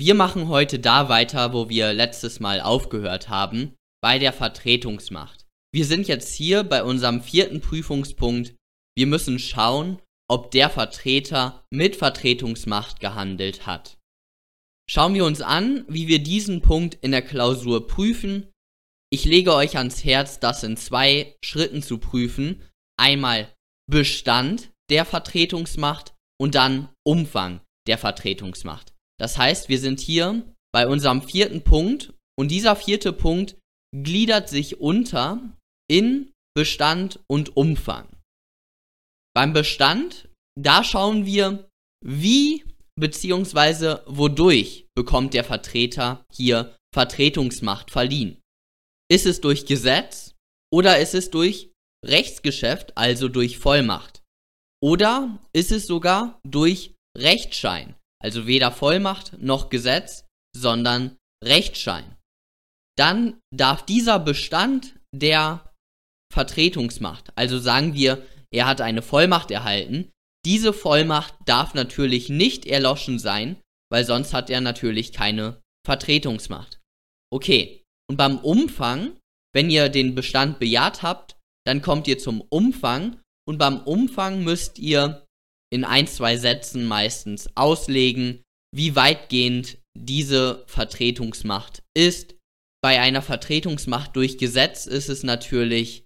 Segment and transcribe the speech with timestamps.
[0.00, 5.44] Wir machen heute da weiter, wo wir letztes Mal aufgehört haben, bei der Vertretungsmacht.
[5.74, 8.54] Wir sind jetzt hier bei unserem vierten Prüfungspunkt.
[8.96, 10.00] Wir müssen schauen,
[10.30, 13.98] ob der Vertreter mit Vertretungsmacht gehandelt hat.
[14.88, 18.46] Schauen wir uns an, wie wir diesen Punkt in der Klausur prüfen.
[19.10, 22.62] Ich lege euch ans Herz, das in zwei Schritten zu prüfen.
[22.96, 23.52] Einmal
[23.90, 28.94] Bestand der Vertretungsmacht und dann Umfang der Vertretungsmacht.
[29.20, 30.42] Das heißt, wir sind hier
[30.72, 33.56] bei unserem vierten Punkt und dieser vierte Punkt
[33.94, 35.40] gliedert sich unter
[35.90, 38.08] in Bestand und Umfang.
[39.34, 40.28] Beim Bestand,
[40.60, 41.68] da schauen wir,
[42.04, 42.64] wie
[42.98, 43.98] bzw.
[44.06, 48.40] wodurch bekommt der Vertreter hier Vertretungsmacht verliehen.
[49.10, 50.34] Ist es durch Gesetz
[50.72, 51.70] oder ist es durch
[52.04, 54.22] Rechtsgeschäft, also durch Vollmacht?
[54.82, 60.24] Oder ist es sogar durch Rechtsschein, also weder Vollmacht noch Gesetz,
[60.56, 62.16] sondern Rechtsschein?
[62.98, 65.72] Dann darf dieser Bestand der
[66.32, 70.10] Vertretungsmacht, also sagen wir, er hat eine Vollmacht erhalten,
[70.44, 76.80] diese Vollmacht darf natürlich nicht erloschen sein, weil sonst hat er natürlich keine Vertretungsmacht.
[77.32, 79.18] Okay, und beim Umfang,
[79.54, 84.78] wenn ihr den Bestand bejaht habt, dann kommt ihr zum Umfang und beim Umfang müsst
[84.78, 85.26] ihr
[85.70, 88.42] in ein, zwei Sätzen meistens auslegen,
[88.74, 92.36] wie weitgehend diese Vertretungsmacht ist.
[92.82, 96.04] Bei einer Vertretungsmacht durch Gesetz ist es natürlich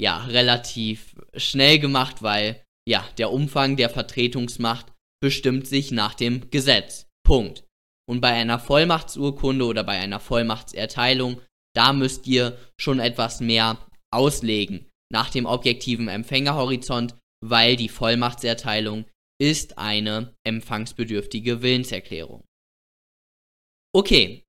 [0.00, 4.92] ja relativ schnell gemacht, weil ja der Umfang der Vertretungsmacht
[5.22, 7.06] bestimmt sich nach dem Gesetz.
[7.24, 7.64] Punkt.
[8.06, 11.40] Und bei einer Vollmachtsurkunde oder bei einer Vollmachtserteilung,
[11.74, 13.78] da müsst ihr schon etwas mehr
[14.12, 19.04] auslegen nach dem objektiven Empfängerhorizont, weil die Vollmachtserteilung
[19.38, 22.44] ist eine empfangsbedürftige Willenserklärung.
[23.94, 24.44] Okay,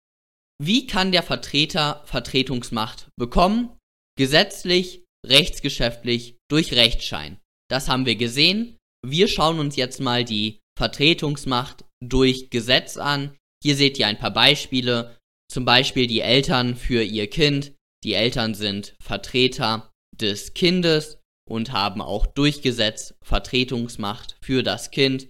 [0.62, 3.78] wie kann der Vertreter Vertretungsmacht bekommen?
[4.18, 7.40] Gesetzlich, rechtsgeschäftlich, durch Rechtsschein.
[7.70, 8.78] Das haben wir gesehen.
[9.06, 13.36] Wir schauen uns jetzt mal die Vertretungsmacht durch Gesetz an.
[13.62, 15.18] Hier seht ihr ein paar Beispiele.
[15.52, 17.74] Zum Beispiel die Eltern für ihr Kind.
[18.04, 25.30] Die Eltern sind Vertreter des Kindes und haben auch durch Gesetz Vertretungsmacht für das Kind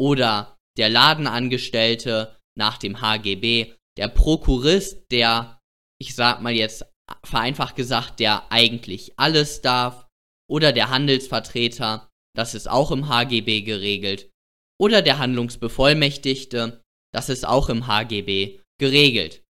[0.00, 5.58] oder der Ladenangestellte nach dem HGB, der Prokurist, der,
[6.00, 6.86] ich sag mal jetzt
[7.24, 10.06] vereinfacht gesagt, der eigentlich alles darf,
[10.50, 14.30] oder der Handelsvertreter, das ist auch im HGB geregelt,
[14.80, 16.82] oder der Handlungsbevollmächtigte,
[17.12, 19.42] das ist auch im HGB geregelt.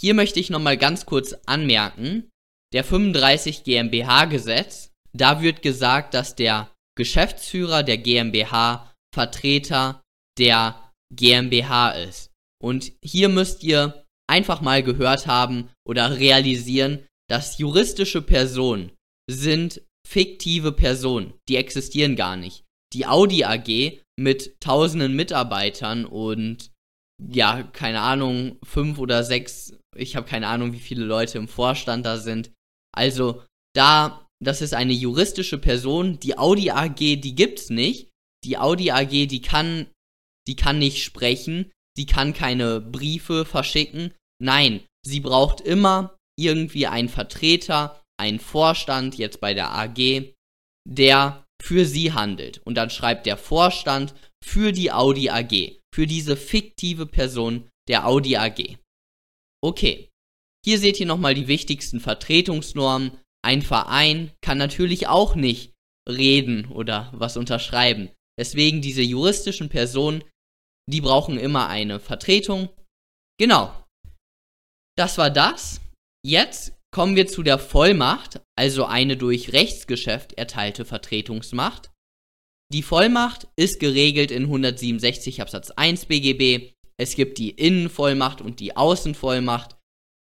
[0.00, 2.30] Hier möchte ich nochmal ganz kurz anmerken,
[2.72, 10.02] der 35 GmbH Gesetz, da wird gesagt, dass der Geschäftsführer der GmbH Vertreter
[10.38, 12.30] der GmbH ist.
[12.62, 18.92] Und hier müsst ihr einfach mal gehört haben oder realisieren, dass juristische Personen
[19.28, 22.64] sind fiktive Personen, die existieren gar nicht.
[22.92, 26.70] Die Audi AG mit tausenden Mitarbeitern und
[27.22, 32.06] ja, keine Ahnung, fünf oder sechs, ich habe keine Ahnung, wie viele Leute im Vorstand
[32.06, 32.50] da sind,
[32.92, 33.42] also
[33.74, 36.18] da, das ist eine juristische Person.
[36.20, 38.10] Die Audi AG, die gibt's nicht.
[38.44, 39.86] Die Audi AG, die kann,
[40.48, 41.70] die kann nicht sprechen.
[41.96, 44.14] Die kann keine Briefe verschicken.
[44.42, 50.34] Nein, sie braucht immer irgendwie einen Vertreter, einen Vorstand, jetzt bei der AG,
[50.88, 52.58] der für sie handelt.
[52.64, 58.36] Und dann schreibt der Vorstand für die Audi AG, für diese fiktive Person der Audi
[58.36, 58.78] AG.
[59.62, 60.08] Okay,
[60.64, 63.18] hier seht ihr nochmal die wichtigsten Vertretungsnormen.
[63.42, 65.72] Ein Verein kann natürlich auch nicht
[66.08, 68.10] reden oder was unterschreiben.
[68.38, 70.24] Deswegen diese juristischen Personen,
[70.88, 72.70] die brauchen immer eine Vertretung.
[73.38, 73.72] Genau.
[74.96, 75.80] Das war das.
[76.24, 81.90] Jetzt kommen wir zu der Vollmacht, also eine durch Rechtsgeschäft erteilte Vertretungsmacht.
[82.72, 86.72] Die Vollmacht ist geregelt in 167 Absatz 1 BGB.
[86.98, 89.76] Es gibt die Innenvollmacht und die Außenvollmacht.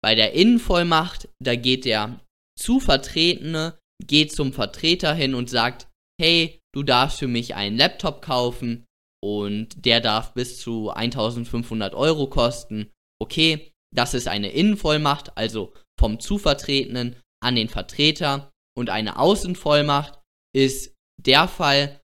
[0.03, 2.19] Bei der Innenvollmacht, da geht der
[2.57, 5.87] zu Vertretene, geht zum Vertreter hin und sagt,
[6.19, 8.85] hey, du darfst für mich einen Laptop kaufen
[9.23, 12.91] und der darf bis zu 1500 Euro kosten.
[13.21, 18.51] Okay, das ist eine Innenvollmacht, also vom Zuvertretenen an den Vertreter.
[18.77, 20.19] Und eine Außenvollmacht
[20.53, 22.01] ist der Fall,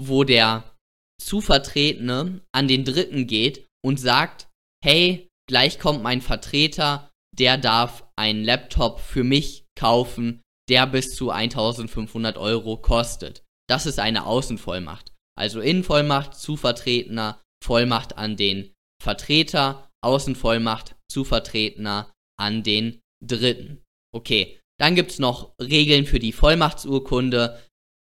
[0.00, 0.76] wo der
[1.20, 4.48] Zuvertretene an den Dritten geht und sagt,
[4.84, 7.10] hey, gleich kommt mein Vertreter
[7.40, 13.42] der darf einen Laptop für mich kaufen, der bis zu 1500 Euro kostet.
[13.68, 15.12] Das ist eine Außenvollmacht.
[15.38, 18.72] Also Innenvollmacht, Zuvertretener, Vollmacht an den
[19.02, 23.82] Vertreter Außenvollmacht zu Vertretener an den Dritten.
[24.14, 27.58] Okay, dann gibt es noch Regeln für die Vollmachtsurkunde.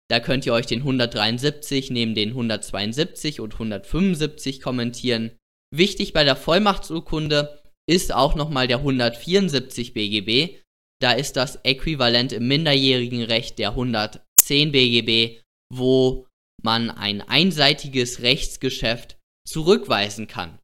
[0.09, 5.31] Da könnt ihr euch den 173 neben den 172 und 175 kommentieren.
[5.73, 10.57] Wichtig bei der Vollmachtsurkunde ist auch nochmal der 174 BGB.
[11.01, 15.41] Da ist das Äquivalent im minderjährigen Recht der 110 BGB,
[15.73, 16.27] wo
[16.61, 19.17] man ein einseitiges Rechtsgeschäft
[19.47, 20.59] zurückweisen kann.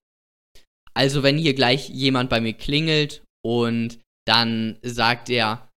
[0.93, 5.69] Also wenn hier gleich jemand bei mir klingelt und dann sagt er,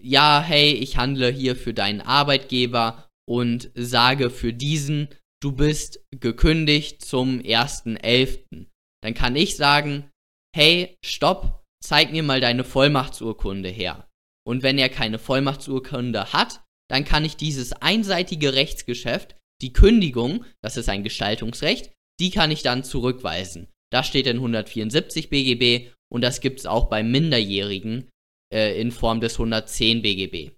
[0.00, 5.08] ja, hey, ich handle hier für deinen Arbeitgeber und sage für diesen,
[5.42, 8.66] du bist gekündigt zum 1.11.
[9.02, 10.10] Dann kann ich sagen,
[10.54, 14.08] hey, stopp, zeig mir mal deine Vollmachtsurkunde her.
[14.46, 20.76] Und wenn er keine Vollmachtsurkunde hat, dann kann ich dieses einseitige Rechtsgeschäft, die Kündigung, das
[20.76, 23.68] ist ein Gestaltungsrecht, die kann ich dann zurückweisen.
[23.92, 28.10] Das steht in 174 BGB und das gibt es auch bei Minderjährigen
[28.52, 30.52] äh, in Form des 110 BGB.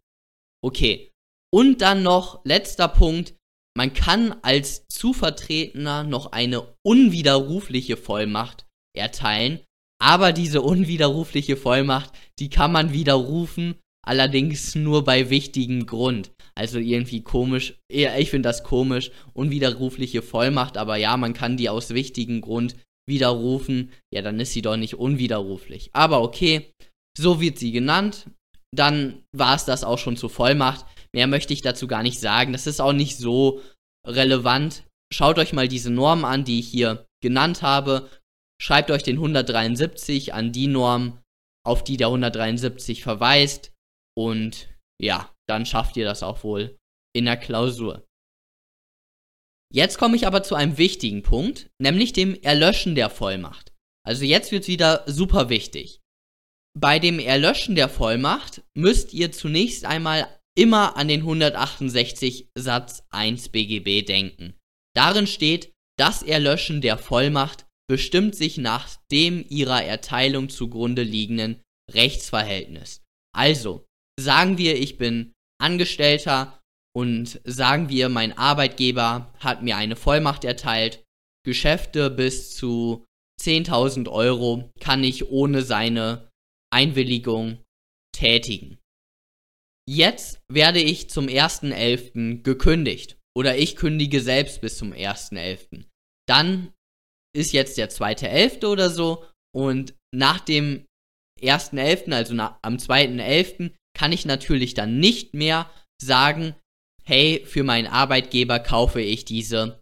[0.63, 1.11] Okay.
[1.51, 3.35] Und dann noch letzter Punkt.
[3.75, 9.61] Man kann als Zuvertretener noch eine unwiderrufliche Vollmacht erteilen,
[10.01, 13.75] aber diese unwiderrufliche Vollmacht, die kann man widerrufen,
[14.07, 16.33] allerdings nur bei wichtigem Grund.
[16.55, 21.91] Also irgendwie komisch, ich finde das komisch, unwiderrufliche Vollmacht, aber ja, man kann die aus
[21.91, 22.77] wichtigem Grund
[23.09, 25.91] widerrufen, ja, dann ist sie doch nicht unwiderruflich.
[25.93, 26.73] Aber okay,
[27.17, 28.31] so wird sie genannt.
[28.75, 30.85] Dann war es das auch schon zur Vollmacht.
[31.15, 32.53] Mehr möchte ich dazu gar nicht sagen.
[32.53, 33.63] Das ist auch nicht so
[34.07, 34.85] relevant.
[35.13, 38.09] Schaut euch mal diese Normen an, die ich hier genannt habe.
[38.61, 41.23] Schreibt euch den 173 an die Norm,
[41.65, 43.73] auf die der 173 verweist.
[44.17, 46.77] Und ja, dann schafft ihr das auch wohl
[47.15, 48.05] in der Klausur.
[49.73, 53.75] Jetzt komme ich aber zu einem wichtigen Punkt, nämlich dem Erlöschen der Vollmacht.
[54.07, 56.01] Also jetzt wird es wieder super wichtig.
[56.79, 60.27] Bei dem Erlöschen der Vollmacht müsst ihr zunächst einmal
[60.57, 64.55] immer an den 168 Satz 1 BGB denken.
[64.97, 73.03] Darin steht, das Erlöschen der Vollmacht bestimmt sich nach dem ihrer Erteilung zugrunde liegenden Rechtsverhältnis.
[73.35, 73.87] Also,
[74.21, 76.61] sagen wir, ich bin Angestellter
[76.95, 81.05] und sagen wir, mein Arbeitgeber hat mir eine Vollmacht erteilt,
[81.45, 83.07] Geschäfte bis zu
[83.41, 86.29] 10.000 Euro kann ich ohne seine
[86.71, 87.63] Einwilligung
[88.13, 88.79] tätigen.
[89.89, 92.43] Jetzt werde ich zum 1.11.
[92.43, 95.85] gekündigt oder ich kündige selbst bis zum 1.11.
[96.29, 96.75] Dann
[97.39, 98.67] ist jetzt der 2.11.
[98.67, 99.25] oder so
[99.55, 100.87] und nach dem
[101.41, 105.71] 1.11., also nach, am 2.11., kann ich natürlich dann nicht mehr
[106.01, 106.55] sagen,
[107.05, 109.81] hey, für meinen Arbeitgeber kaufe ich diese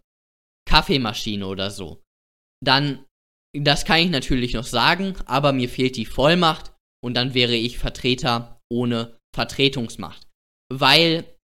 [0.67, 2.01] Kaffeemaschine oder so.
[2.63, 3.05] Dann,
[3.55, 6.73] das kann ich natürlich noch sagen, aber mir fehlt die Vollmacht
[7.03, 10.27] und dann wäre ich Vertreter ohne Vertretungsmacht.
[10.71, 11.37] Weil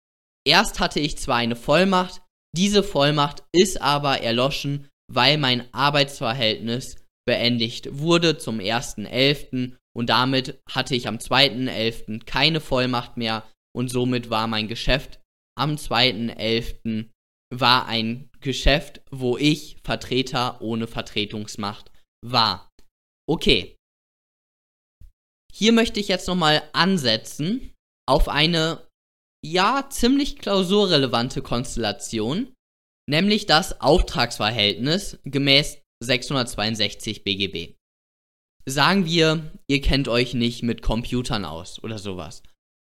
[0.47, 2.21] erst hatte ich zwar eine Vollmacht,
[2.55, 9.75] diese Vollmacht ist aber erloschen, weil mein Arbeitsverhältnis beendigt wurde zum 1.11.
[9.95, 12.25] und damit hatte ich am 2.11.
[12.25, 15.19] keine Vollmacht mehr und somit war mein Geschäft
[15.55, 17.09] am 2.11.
[17.53, 21.91] war ein Geschäft, wo ich Vertreter ohne Vertretungsmacht
[22.25, 22.69] war.
[23.29, 23.75] Okay.
[25.53, 27.73] Hier möchte ich jetzt nochmal ansetzen
[28.07, 28.87] auf eine,
[29.45, 32.51] ja, ziemlich klausurrelevante Konstellation,
[33.09, 37.75] nämlich das Auftragsverhältnis gemäß 662 BGB.
[38.65, 42.43] Sagen wir, ihr kennt euch nicht mit Computern aus oder sowas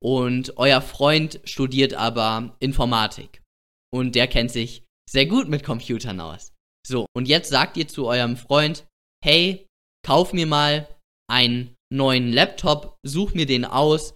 [0.01, 3.41] und euer Freund studiert aber Informatik
[3.91, 6.53] und der kennt sich sehr gut mit Computern aus.
[6.85, 8.85] So, und jetzt sagt ihr zu eurem Freund,
[9.23, 9.67] hey,
[10.05, 10.87] kauf mir mal
[11.29, 14.15] einen neuen Laptop, such mir den aus,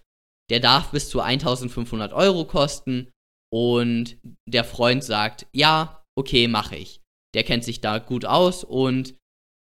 [0.50, 3.12] der darf bis zu 1500 Euro kosten
[3.54, 4.18] und
[4.48, 7.02] der Freund sagt, ja, okay, mache ich.
[7.34, 9.16] Der kennt sich da gut aus und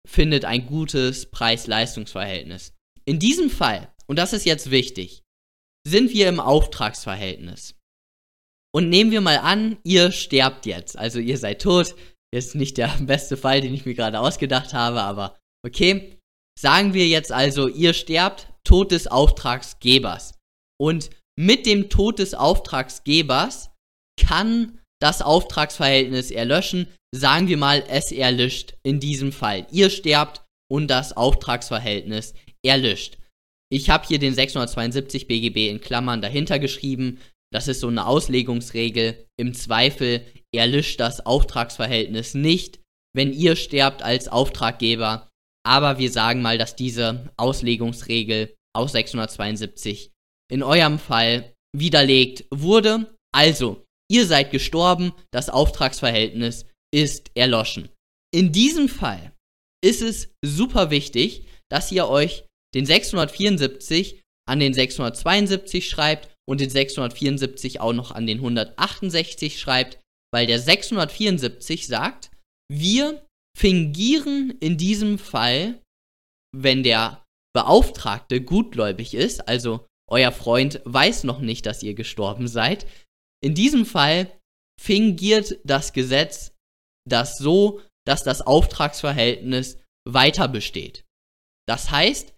[0.09, 2.75] findet ein gutes Preis-Leistungs-Verhältnis.
[3.04, 5.23] In diesem Fall, und das ist jetzt wichtig,
[5.87, 7.75] sind wir im Auftragsverhältnis.
[8.73, 10.97] Und nehmen wir mal an, ihr sterbt jetzt.
[10.97, 11.94] Also ihr seid tot.
[12.32, 16.16] Ist nicht der beste Fall, den ich mir gerade ausgedacht habe, aber okay.
[16.59, 20.35] Sagen wir jetzt also, ihr sterbt, Tod des Auftragsgebers.
[20.78, 23.70] Und mit dem Tod des Auftragsgebers
[24.21, 26.87] kann das Auftragsverhältnis erlöschen.
[27.12, 29.67] Sagen wir mal, es erlischt in diesem Fall.
[29.73, 32.35] Ihr sterbt und das Auftragsverhältnis
[32.65, 33.19] erlischt.
[33.73, 37.19] Ich habe hier den 672 BGB in Klammern dahinter geschrieben.
[37.53, 39.27] Das ist so eine Auslegungsregel.
[39.39, 40.25] Im Zweifel
[40.55, 42.81] erlischt das Auftragsverhältnis nicht,
[43.15, 45.29] wenn ihr sterbt als Auftraggeber.
[45.62, 50.11] aber wir sagen mal, dass diese Auslegungsregel aus 672
[50.50, 53.15] in eurem Fall widerlegt wurde.
[53.33, 57.88] Also, ihr seid gestorben, das Auftragsverhältnis ist erloschen.
[58.35, 59.33] In diesem Fall
[59.83, 66.71] ist es super wichtig, dass ihr euch den 674 an den 672 schreibt und den
[66.71, 70.00] 674 auch noch an den 168 schreibt,
[70.33, 72.31] weil der 674 sagt,
[72.69, 73.25] wir
[73.57, 75.81] fingieren in diesem Fall,
[76.52, 77.25] wenn der
[77.55, 82.87] Beauftragte gutgläubig ist, also euer Freund weiß noch nicht, dass ihr gestorben seid,
[83.42, 84.30] in diesem Fall
[84.80, 86.52] fingiert das Gesetz
[87.09, 89.78] das so, dass das Auftragsverhältnis
[90.09, 91.04] weiter besteht.
[91.68, 92.35] Das heißt,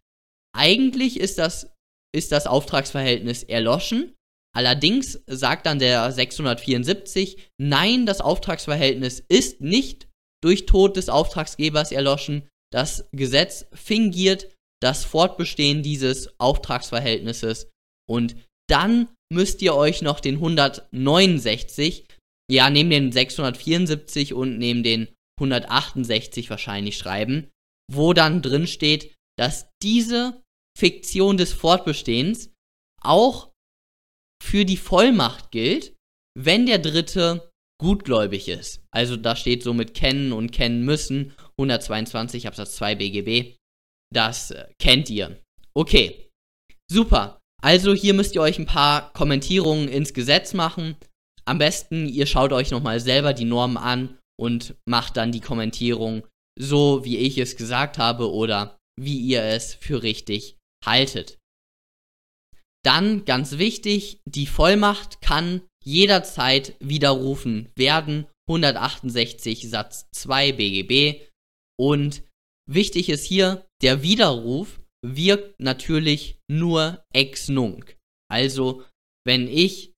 [0.55, 1.73] eigentlich ist das,
[2.15, 4.15] ist das Auftragsverhältnis erloschen,
[4.55, 10.09] allerdings sagt dann der 674, nein, das Auftragsverhältnis ist nicht
[10.43, 12.49] durch Tod des Auftragsgebers erloschen.
[12.73, 17.71] Das Gesetz fingiert das Fortbestehen dieses Auftragsverhältnisses
[18.09, 18.35] und
[18.69, 22.07] dann müsst ihr euch noch den 169,
[22.51, 25.09] ja, neben den 674 und neben den
[25.41, 27.51] 168 wahrscheinlich schreiben,
[27.91, 30.43] wo dann drin steht, dass diese
[30.79, 32.51] Fiktion des Fortbestehens
[33.01, 33.51] auch
[34.43, 35.97] für die Vollmacht gilt,
[36.39, 38.85] wenn der Dritte gutgläubig ist.
[38.93, 43.57] Also da steht somit kennen und kennen müssen, 122 Absatz 2 BGB.
[44.13, 45.43] Das äh, kennt ihr.
[45.75, 46.29] Okay,
[46.91, 47.42] super.
[47.63, 50.97] Also hier müsst ihr euch ein paar Kommentierungen ins Gesetz machen.
[51.45, 56.27] Am besten, ihr schaut euch nochmal selber die Normen an und macht dann die Kommentierung
[56.59, 61.39] so, wie ich es gesagt habe oder wie ihr es für richtig haltet.
[62.85, 68.27] Dann ganz wichtig, die Vollmacht kann jederzeit widerrufen werden.
[68.49, 71.21] 168 Satz 2 BGB.
[71.79, 72.25] Und
[72.69, 77.97] wichtig ist hier, der Widerruf wirkt natürlich nur ex nunc.
[78.31, 78.85] Also,
[79.27, 79.93] wenn ich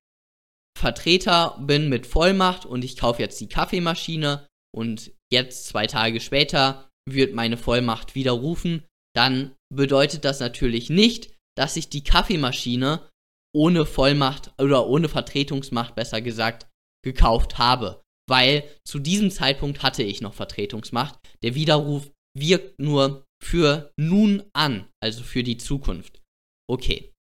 [0.77, 6.91] Vertreter bin mit Vollmacht und ich kaufe jetzt die Kaffeemaschine und jetzt zwei Tage später
[7.09, 8.85] wird meine Vollmacht widerrufen,
[9.15, 13.09] dann bedeutet das natürlich nicht, dass ich die Kaffeemaschine
[13.55, 16.67] ohne Vollmacht oder ohne Vertretungsmacht besser gesagt
[17.05, 21.19] gekauft habe, weil zu diesem Zeitpunkt hatte ich noch Vertretungsmacht.
[21.43, 26.23] Der Widerruf wirkt nur für nun an, also für die Zukunft.
[26.69, 27.13] Okay.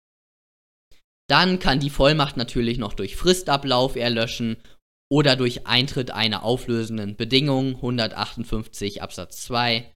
[1.29, 4.57] Dann kann die Vollmacht natürlich noch durch Fristablauf erlöschen
[5.11, 9.93] oder durch Eintritt einer auflösenden Bedingung 158 Absatz 2.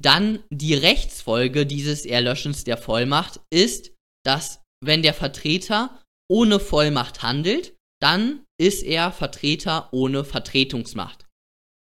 [0.00, 3.92] Dann die Rechtsfolge dieses Erlöschens der Vollmacht ist,
[4.24, 11.26] dass wenn der Vertreter ohne Vollmacht handelt, dann ist er Vertreter ohne Vertretungsmacht.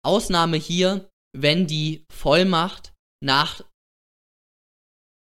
[0.04, 3.64] Ausnahme hier, wenn die Vollmacht nach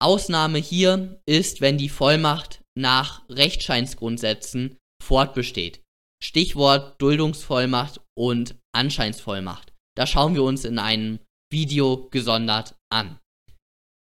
[0.02, 5.82] Ausnahme hier ist, wenn die Vollmacht nach Rechtscheinsgrundsätzen fortbesteht.
[6.22, 9.72] Stichwort Duldungsvollmacht und Anscheinsvollmacht.
[9.96, 11.20] Da schauen wir uns in einem
[11.52, 13.18] Video gesondert an.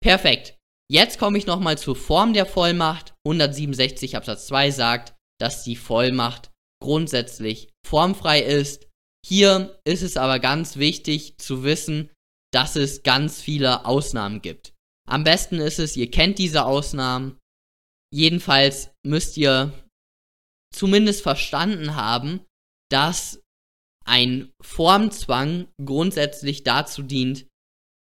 [0.02, 0.56] Perfekt.
[0.90, 3.14] Jetzt komme ich nochmal zur Form der Vollmacht.
[3.26, 6.50] 167 Absatz 2 sagt, dass die Vollmacht
[6.82, 8.88] grundsätzlich formfrei ist.
[9.26, 12.10] Hier ist es aber ganz wichtig zu wissen,
[12.52, 14.74] dass es ganz viele Ausnahmen gibt.
[15.08, 17.38] Am besten ist es, ihr kennt diese Ausnahmen.
[18.12, 19.72] Jedenfalls müsst ihr
[20.74, 22.44] zumindest verstanden haben,
[22.90, 23.40] dass
[24.04, 27.46] ein Formzwang grundsätzlich dazu dient,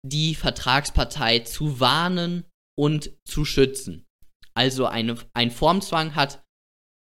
[0.08, 2.46] die Vertragspartei zu warnen
[2.78, 4.06] und zu schützen.
[4.56, 6.44] Also eine, ein Formzwang hat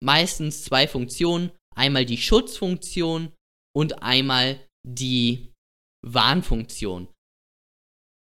[0.02, 1.50] meistens zwei Funktionen.
[1.74, 3.32] Einmal die Schutzfunktion
[3.74, 5.52] und einmal die
[6.06, 7.08] Warnfunktion.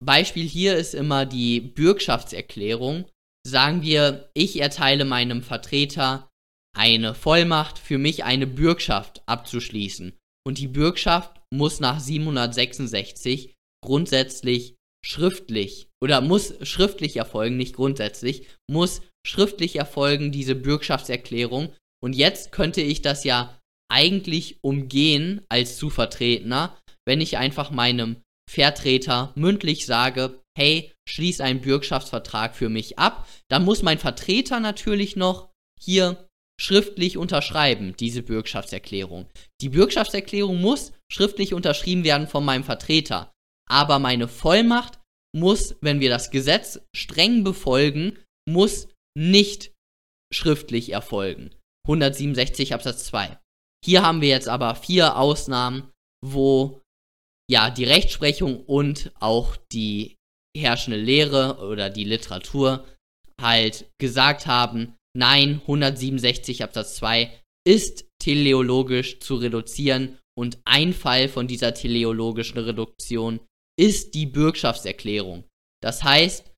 [0.04, 3.06] Beispiel hier ist immer die Bürgschaftserklärung.
[3.46, 6.30] Sagen wir, ich erteile meinem Vertreter
[6.76, 10.16] eine Vollmacht, für mich eine Bürgschaft abzuschließen.
[10.46, 19.02] Und die Bürgschaft muss nach 766 grundsätzlich schriftlich oder muss schriftlich erfolgen, nicht grundsätzlich, muss
[19.26, 21.72] schriftlich erfolgen, diese Bürgschaftserklärung.
[22.02, 23.58] Und jetzt könnte ich das ja
[23.90, 28.16] eigentlich umgehen als Zuvertretener, wenn ich einfach meinem
[28.50, 35.16] Vertreter mündlich sage, hey, schließ einen Bürgschaftsvertrag für mich ab, dann muss mein Vertreter natürlich
[35.16, 36.28] noch hier
[36.60, 39.28] schriftlich unterschreiben, diese Bürgschaftserklärung.
[39.60, 43.32] Die Bürgschaftserklärung muss schriftlich unterschrieben werden von meinem Vertreter.
[43.68, 45.00] Aber meine Vollmacht
[45.34, 49.72] muss, wenn wir das Gesetz streng befolgen, muss nicht
[50.32, 51.50] schriftlich erfolgen.
[51.86, 53.38] 167 Absatz 2.
[53.84, 55.90] Hier haben wir jetzt aber vier Ausnahmen,
[56.24, 56.80] wo
[57.50, 60.16] ja die Rechtsprechung und auch die
[60.56, 62.86] herrschende Lehre oder die Literatur
[63.40, 67.30] halt gesagt haben, nein, 167 Absatz 2
[67.66, 73.40] ist teleologisch zu reduzieren und ein Fall von dieser teleologischen Reduktion
[73.78, 75.44] ist die Bürgschaftserklärung.
[75.82, 76.52] Das heißt,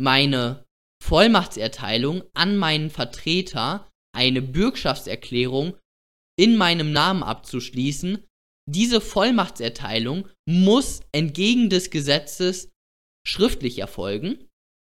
[0.00, 0.64] meine
[1.02, 5.76] Vollmachtserteilung an meinen Vertreter, eine Bürgschaftserklärung
[6.38, 8.24] in meinem Namen abzuschließen,
[8.66, 12.70] diese Vollmachtserteilung muss entgegen des Gesetzes
[13.26, 14.48] schriftlich erfolgen.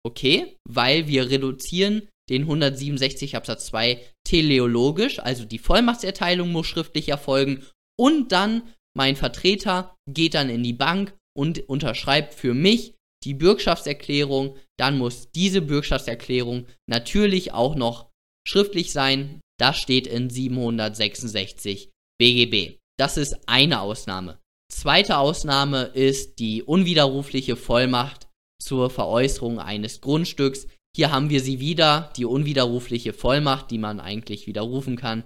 [0.05, 7.65] Okay, weil wir reduzieren den 167 Absatz 2 teleologisch, also die Vollmachtserteilung muss schriftlich erfolgen
[7.97, 8.63] und dann
[8.95, 15.29] mein Vertreter geht dann in die Bank und unterschreibt für mich die Bürgschaftserklärung, dann muss
[15.31, 18.09] diese Bürgschaftserklärung natürlich auch noch
[18.47, 19.41] schriftlich sein.
[19.59, 22.77] Das steht in 766 BGB.
[22.99, 24.39] Das ist eine Ausnahme.
[24.71, 28.27] Zweite Ausnahme ist die unwiderrufliche Vollmacht
[28.61, 30.67] zur Veräußerung eines Grundstücks.
[30.95, 35.23] Hier haben wir sie wieder, die unwiderrufliche Vollmacht, die man eigentlich widerrufen kann,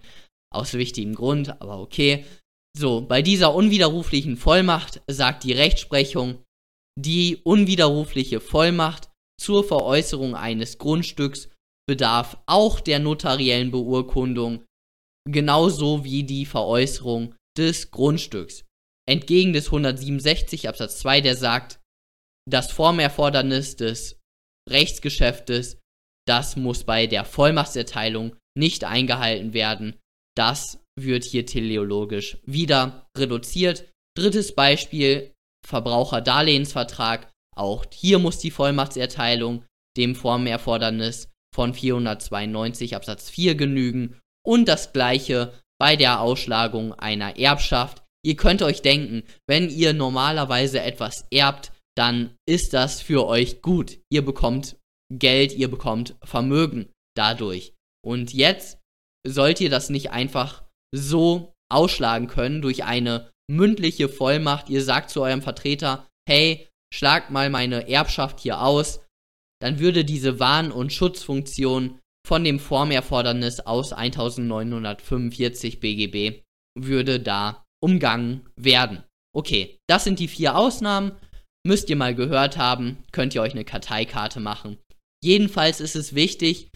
[0.54, 2.25] aus wichtigem Grund, aber okay.
[2.78, 6.44] So, bei dieser unwiderruflichen Vollmacht sagt die Rechtsprechung,
[7.00, 9.10] die unwiderrufliche Vollmacht
[9.40, 11.50] zur Veräußerung eines Grundstücks
[11.88, 14.66] bedarf auch der notariellen Beurkundung,
[15.30, 18.65] genauso wie die Veräußerung des Grundstücks.
[19.08, 21.79] Entgegen des 167 Absatz 2, der sagt,
[22.50, 24.20] das Formerfordernis des
[24.70, 25.79] Rechtsgeschäftes,
[26.27, 30.00] das muss bei der Vollmachtserteilung nicht eingehalten werden.
[30.36, 33.91] Das wird hier teleologisch wieder reduziert.
[34.17, 35.34] Drittes Beispiel,
[35.65, 37.31] Verbraucherdarlehensvertrag.
[37.55, 39.65] Auch hier muss die Vollmachtserteilung
[39.98, 48.03] dem Formerfordernis von 492 Absatz 4 genügen und das gleiche bei der Ausschlagung einer Erbschaft.
[48.23, 53.97] Ihr könnt euch denken, wenn ihr normalerweise etwas erbt, dann ist das für euch gut.
[54.11, 54.77] Ihr bekommt
[55.11, 57.73] Geld, ihr bekommt Vermögen dadurch.
[58.05, 58.77] Und jetzt
[59.25, 60.63] sollt ihr das nicht einfach
[60.94, 64.70] so ausschlagen können durch eine mündliche Vollmacht.
[64.70, 69.00] Ihr sagt zu eurem Vertreter, hey, schlag mal meine Erbschaft hier aus.
[69.59, 76.44] Dann würde diese Warn- und Schutzfunktion von dem Formerfordernis aus 1945 BGB
[76.77, 79.03] würde da umgangen werden.
[79.36, 81.14] Okay, das sind die vier Ausnahmen.
[81.66, 84.77] Müsst ihr mal gehört haben, könnt ihr euch eine Karteikarte machen.
[85.24, 86.72] Jedenfalls ist es wichtig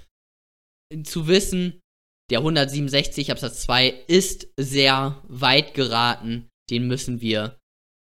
[1.04, 1.82] zu wissen,
[2.30, 6.50] der 167 Absatz 2 ist sehr weit geraten.
[6.70, 7.60] Den müssen wir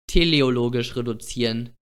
[0.09, 1.75] teleologisch reduzieren,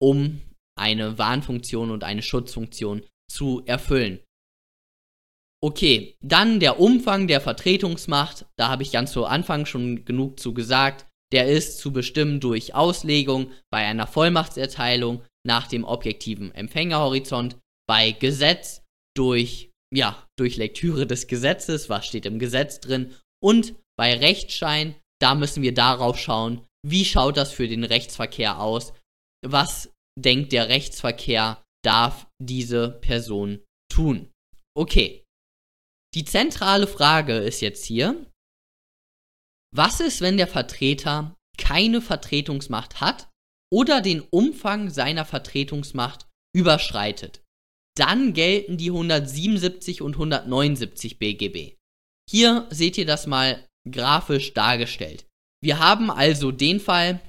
[0.00, 0.40] um
[0.76, 4.20] eine Warnfunktion und eine Schutzfunktion zu erfüllen.
[5.62, 10.54] Okay, dann der Umfang der Vertretungsmacht, da habe ich ganz zu Anfang schon genug zu
[10.54, 18.12] gesagt, der ist zu bestimmen durch Auslegung bei einer Vollmachtserteilung nach dem objektiven Empfängerhorizont, bei
[18.12, 18.82] Gesetz
[19.14, 25.34] durch, ja, durch Lektüre des Gesetzes, was steht im Gesetz drin, und bei Rechtsschein, da
[25.34, 28.94] müssen wir darauf schauen, wie schaut das für den Rechtsverkehr aus,
[29.44, 34.30] was denkt der Rechtsverkehr, darf diese Person tun.
[34.74, 35.24] Okay,
[36.14, 38.26] die zentrale Frage ist jetzt hier,
[39.74, 43.30] was ist, wenn der Vertreter keine Vertretungsmacht hat
[43.72, 47.42] oder den Umfang seiner Vertretungsmacht überschreitet?
[47.96, 51.76] Dann gelten die 177 und 179 BGB.
[52.28, 55.26] Hier seht ihr das mal grafisch dargestellt.
[55.62, 57.20] Wir haben also den Fall,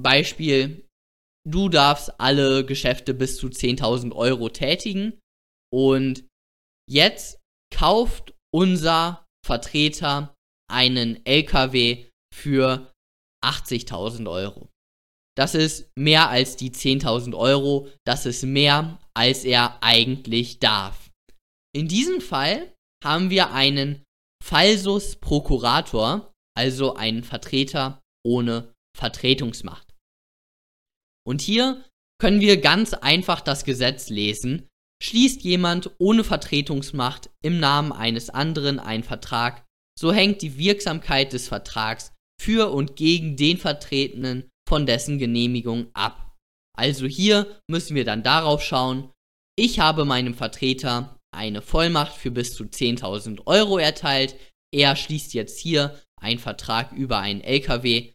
[0.00, 0.86] Beispiel,
[1.48, 5.18] du darfst alle Geschäfte bis zu 10.000 Euro tätigen
[5.72, 6.24] und
[6.88, 7.37] jetzt
[7.78, 10.34] kauft unser Vertreter
[10.68, 12.92] einen LKW für
[13.44, 14.68] 80.000 Euro.
[15.36, 21.10] Das ist mehr als die 10.000 Euro, das ist mehr, als er eigentlich darf.
[21.72, 24.02] In diesem Fall haben wir einen
[24.42, 29.94] Falsus Prokurator, also einen Vertreter ohne Vertretungsmacht.
[31.24, 31.84] Und hier
[32.20, 34.67] können wir ganz einfach das Gesetz lesen
[35.02, 39.64] Schließt jemand ohne Vertretungsmacht im Namen eines anderen einen Vertrag,
[39.98, 46.36] so hängt die Wirksamkeit des Vertrags für und gegen den Vertretenen von dessen Genehmigung ab.
[46.76, 49.10] Also hier müssen wir dann darauf schauen,
[49.58, 54.36] ich habe meinem Vertreter eine Vollmacht für bis zu 10.000 Euro erteilt,
[54.72, 58.12] er schließt jetzt hier einen Vertrag über einen LKW,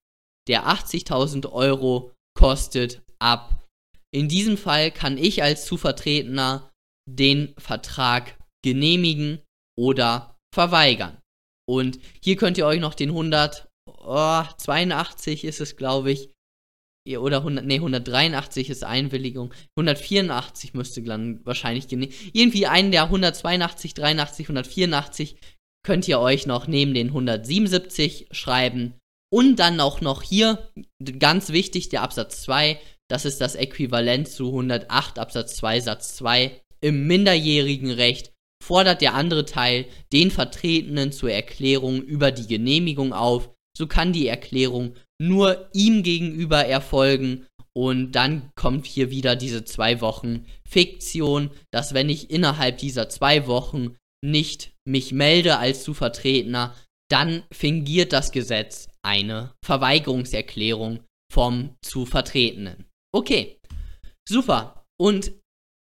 [0.47, 3.65] der 80.000 Euro kostet, ab.
[4.11, 6.69] In diesem Fall kann ich als Zuvertretener
[7.09, 9.41] den Vertrag genehmigen
[9.77, 11.17] oder verweigern.
[11.67, 16.29] Und hier könnt ihr euch noch den 182 ist es, glaube ich,
[17.17, 19.53] oder 100, nee, 183 ist Einwilligung.
[19.77, 22.33] 184 müsste dann wahrscheinlich genehmigt.
[22.33, 25.35] Irgendwie einen der 182, 83, 184
[25.85, 28.95] könnt ihr euch noch neben den 177 schreiben.
[29.29, 30.71] Und dann auch noch hier,
[31.19, 36.61] ganz wichtig, der Absatz 2, das ist das Äquivalent zu 108 Absatz 2 Satz 2.
[36.83, 43.49] Im minderjährigen Recht fordert der andere Teil den Vertretenen zur Erklärung über die Genehmigung auf.
[43.77, 47.47] So kann die Erklärung nur ihm gegenüber erfolgen.
[47.75, 53.47] Und dann kommt hier wieder diese zwei Wochen Fiktion, dass wenn ich innerhalb dieser zwei
[53.47, 56.75] Wochen nicht mich melde als zu Vertretener,
[57.09, 60.99] dann fingiert das Gesetz eine Verweigerungserklärung
[61.31, 62.85] vom zu Vertretenen.
[63.13, 63.59] Okay,
[64.27, 64.85] super.
[64.99, 65.33] Und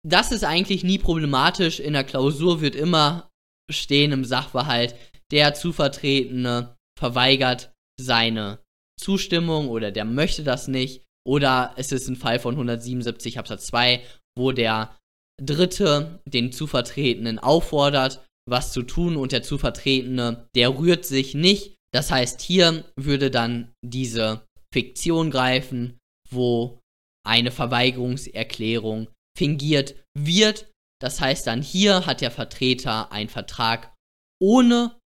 [0.07, 1.81] das ist eigentlich nie problematisch.
[1.81, 3.31] In der Klausur wird immer
[3.71, 4.95] stehen im Sachverhalt,
[5.33, 8.61] der zu Vertretene verweigert seine
[9.01, 11.05] Zustimmung oder der möchte das nicht.
[11.27, 14.01] Oder es ist ein Fall von 177 Absatz 2,
[14.39, 14.97] wo der
[15.43, 21.75] Dritte den Zuvertretenen auffordert, was zu tun und der Zuvertretene, der rührt sich nicht.
[21.93, 25.99] Das heißt, hier würde dann diese Fiktion greifen,
[26.31, 26.81] wo
[27.27, 30.73] eine Verweigerungserklärung fingiert wird.
[31.01, 33.95] Das heißt dann, hier hat der Vertreter einen Vertrag
[34.41, 34.99] ohne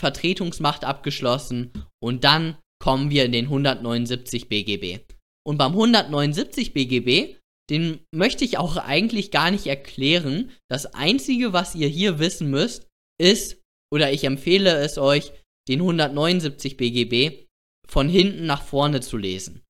[0.00, 5.00] Vertretungsmacht abgeschlossen und dann kommen wir in den 179 BGB.
[5.46, 7.36] Und beim 179 BGB,
[7.70, 10.52] den möchte ich auch eigentlich gar nicht erklären.
[10.70, 15.32] Das Einzige, was ihr hier wissen müsst, ist, oder ich empfehle es euch,
[15.68, 17.46] den 179 BGB
[17.86, 19.62] von hinten nach vorne zu lesen.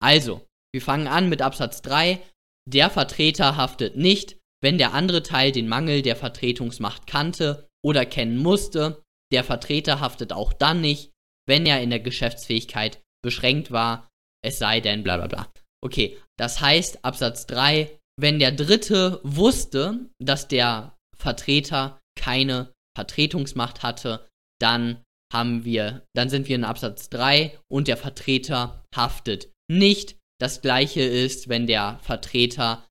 [0.00, 2.22] Also, wir fangen an mit Absatz 3.
[2.68, 8.38] Der Vertreter haftet nicht, wenn der andere Teil den Mangel der Vertretungsmacht kannte oder kennen
[8.38, 9.02] musste.
[9.32, 11.12] Der Vertreter haftet auch dann nicht,
[11.46, 14.08] wenn er in der Geschäftsfähigkeit beschränkt war,
[14.44, 15.52] es sei denn, bla bla bla.
[15.84, 24.26] Okay, das heißt, Absatz 3, wenn der Dritte wusste, dass der Vertreter keine Vertretungsmacht hatte,
[24.60, 30.15] dann haben wir, dann sind wir in Absatz 3 und der Vertreter haftet nicht.
[30.40, 32.86] Das gleiche ist, wenn der Vertreter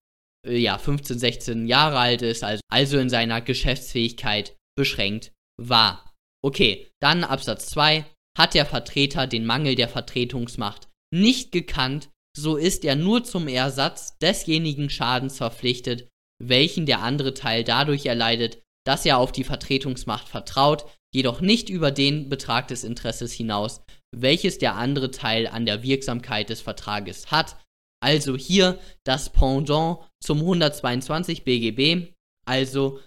[0.46, 6.14] äh, ja 15, 16 Jahre alt ist, also, also in seiner Geschäftsfähigkeit beschränkt war.
[6.44, 8.06] Okay, dann Absatz 2
[8.38, 14.18] hat der Vertreter den Mangel der Vertretungsmacht nicht gekannt, so ist er nur zum Ersatz
[14.18, 16.10] desjenigen Schadens verpflichtet,
[16.44, 21.92] welchen der andere Teil dadurch erleidet, dass er auf die Vertretungsmacht vertraut, jedoch nicht über
[21.92, 23.82] den Betrag des Interesses hinaus,
[24.14, 27.56] welches der andere Teil an der Wirksamkeit des Vertrages hat.
[28.04, 32.14] Also hier das Pendant zum 122 BGB.
[32.46, 33.00] Also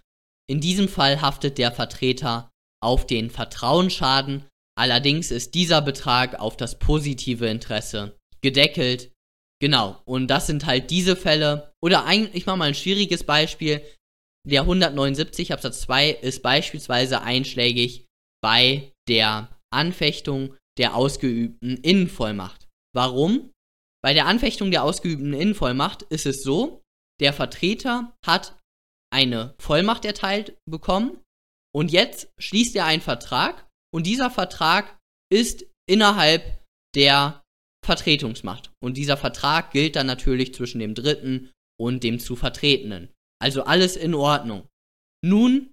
[0.51, 2.51] in diesem Fall haftet der Vertreter
[2.83, 9.12] auf den Vertrauensschaden, allerdings ist dieser Betrag auf das positive Interesse gedeckelt.
[9.61, 11.73] Genau, und das sind halt diese Fälle.
[11.83, 13.83] Oder ein, ich mache mal ein schwieriges Beispiel.
[14.49, 18.07] Der 179 Absatz 2 ist beispielsweise einschlägig
[18.43, 22.67] bei der Anfechtung der ausgeübten Innenvollmacht.
[22.95, 23.53] Warum?
[24.03, 26.83] Bei der Anfechtung der ausgeübten Innenvollmacht ist es so,
[27.21, 28.59] der Vertreter hat
[29.13, 31.19] eine Vollmacht erteilt bekommen
[31.75, 34.97] und jetzt schließt er einen Vertrag und dieser Vertrag
[35.31, 36.43] ist innerhalb
[36.95, 37.45] der
[37.85, 38.71] Vertretungsmacht.
[38.83, 43.13] Und dieser Vertrag gilt dann natürlich zwischen dem Dritten und dem zu Vertretenen.
[43.40, 44.68] Also alles in Ordnung.
[45.24, 45.72] Nun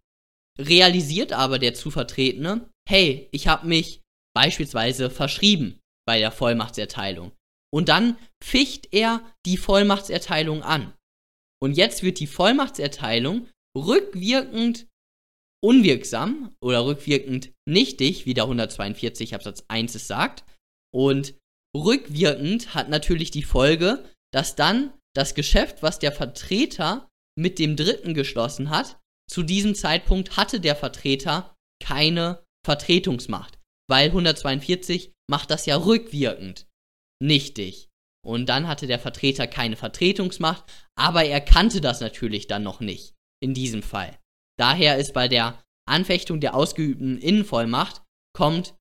[0.60, 4.02] realisiert aber der zu Vertretene, hey, ich habe mich
[4.36, 7.32] beispielsweise verschrieben bei der Vollmachtserteilung.
[7.74, 10.94] Und dann ficht er die Vollmachtserteilung an.
[11.62, 14.88] Und jetzt wird die Vollmachtserteilung rückwirkend
[15.64, 20.46] unwirksam oder rückwirkend nichtig, wie der 142 Absatz 1 es sagt.
[20.94, 21.36] Und
[21.76, 28.14] rückwirkend hat natürlich die Folge, dass dann das Geschäft, was der Vertreter mit dem Dritten
[28.14, 35.78] geschlossen hat, zu diesem Zeitpunkt hatte der Vertreter keine Vertretungsmacht, weil 142 macht das ja
[35.78, 36.68] rückwirkend
[37.22, 37.90] nichtig.
[38.26, 40.64] Und dann hatte der Vertreter keine Vertretungsmacht,
[40.98, 44.18] aber er kannte das natürlich dann noch nicht in diesem Fall.
[44.58, 48.02] Daher ist bei der Anfechtung der ausgeübten Innenvollmacht
[48.36, 48.76] kommt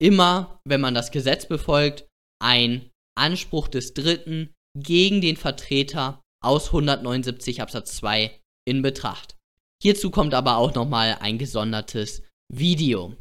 [0.00, 2.08] immer, wenn man das Gesetz befolgt,
[2.42, 9.36] ein Anspruch des Dritten gegen den Vertreter aus 179 Absatz 2 in Betracht.
[9.82, 13.16] Hierzu kommt aber auch nochmal ein gesondertes Video.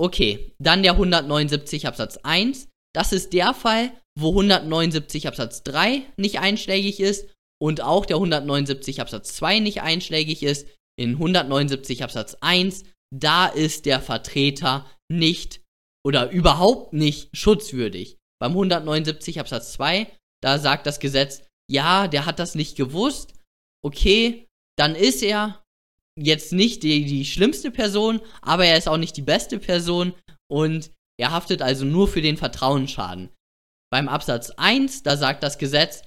[0.00, 2.68] Okay, dann der 179 Absatz 1.
[2.94, 7.28] Das ist der Fall, wo 179 Absatz 3 nicht einschlägig ist
[7.60, 10.68] und auch der 179 Absatz 2 nicht einschlägig ist.
[10.98, 15.60] In 179 Absatz 1, da ist der Vertreter nicht
[16.04, 18.16] oder überhaupt nicht schutzwürdig.
[18.40, 20.06] beim 179 Absatz 2,
[20.40, 23.34] da sagt das Gesetz, ja, der hat das nicht gewusst,
[23.84, 25.62] okay, dann ist er
[26.16, 30.14] jetzt nicht die, die schlimmste Person, aber er ist auch nicht die beste Person
[30.50, 33.30] und er haftet also nur für den Vertrauensschaden.
[33.90, 36.02] Beim Absatz 1, da sagt das Gesetz,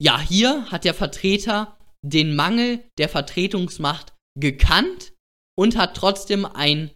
[0.00, 5.12] ja, hier hat der Vertreter den Mangel der Vertretungsmacht gekannt
[5.58, 6.90] und hat trotzdem einen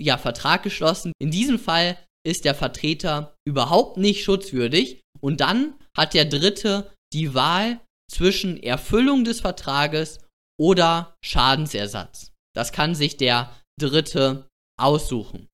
[0.00, 1.12] ja, Vertrag geschlossen.
[1.20, 7.34] In diesem Fall ist der Vertreter überhaupt nicht schutzwürdig und dann hat der Dritte die
[7.34, 10.20] Wahl zwischen Erfüllung des Vertrages
[10.58, 12.32] oder Schadensersatz.
[12.54, 15.48] Das kann sich der Dritte aussuchen.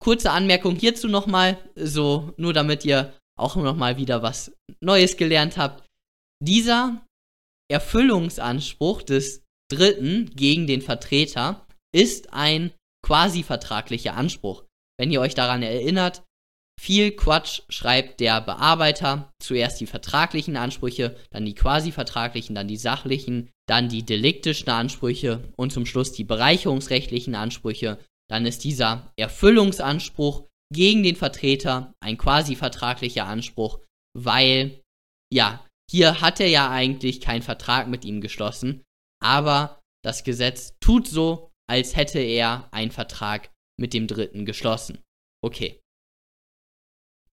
[0.00, 5.86] Kurze Anmerkung hierzu nochmal, so nur damit ihr auch nochmal wieder was Neues gelernt habt.
[6.44, 7.04] Dieser
[7.70, 12.72] Erfüllungsanspruch des Dritten gegen den Vertreter ist ein
[13.04, 14.64] quasi vertraglicher Anspruch.
[14.98, 16.24] Wenn ihr euch daran erinnert,
[16.78, 19.32] viel Quatsch schreibt der Bearbeiter.
[19.42, 25.52] Zuerst die vertraglichen Ansprüche, dann die quasi vertraglichen, dann die sachlichen, dann die deliktischen Ansprüche
[25.56, 27.98] und zum Schluss die bereicherungsrechtlichen Ansprüche.
[28.30, 33.80] Dann ist dieser Erfüllungsanspruch gegen den Vertreter ein quasi vertraglicher Anspruch,
[34.16, 34.82] weil,
[35.32, 38.84] ja, hier hat er ja eigentlich keinen Vertrag mit ihm geschlossen,
[39.20, 44.98] aber das Gesetz tut so, als hätte er einen Vertrag mit dem Dritten geschlossen.
[45.42, 45.80] Okay.